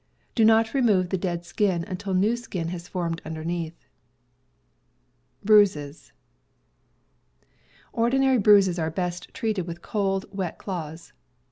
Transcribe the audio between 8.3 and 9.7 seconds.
bruises are best treated